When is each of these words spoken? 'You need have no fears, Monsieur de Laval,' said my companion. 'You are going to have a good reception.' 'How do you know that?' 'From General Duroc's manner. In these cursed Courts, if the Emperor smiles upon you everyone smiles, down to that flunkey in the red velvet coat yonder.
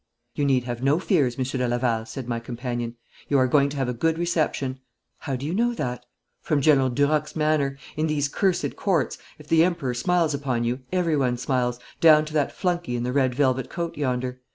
'You 0.33 0.45
need 0.45 0.63
have 0.63 0.81
no 0.81 0.97
fears, 0.97 1.37
Monsieur 1.37 1.59
de 1.59 1.67
Laval,' 1.67 2.07
said 2.07 2.27
my 2.27 2.39
companion. 2.39 2.95
'You 3.29 3.37
are 3.37 3.45
going 3.45 3.69
to 3.69 3.77
have 3.77 3.87
a 3.87 3.93
good 3.93 4.17
reception.' 4.17 4.79
'How 5.19 5.35
do 5.35 5.45
you 5.45 5.53
know 5.53 5.75
that?' 5.75 6.03
'From 6.41 6.59
General 6.59 6.89
Duroc's 6.89 7.35
manner. 7.35 7.77
In 7.95 8.07
these 8.07 8.27
cursed 8.27 8.75
Courts, 8.75 9.19
if 9.37 9.47
the 9.47 9.63
Emperor 9.63 9.93
smiles 9.93 10.33
upon 10.33 10.63
you 10.63 10.79
everyone 10.91 11.37
smiles, 11.37 11.79
down 11.99 12.25
to 12.25 12.33
that 12.33 12.51
flunkey 12.51 12.95
in 12.95 13.03
the 13.03 13.13
red 13.13 13.35
velvet 13.35 13.69
coat 13.69 13.95
yonder. 13.95 14.41